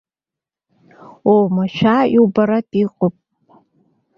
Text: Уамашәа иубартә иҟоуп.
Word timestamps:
Уамашәа 1.29 1.95
иубартә 2.15 2.75
иҟоуп. 2.83 3.15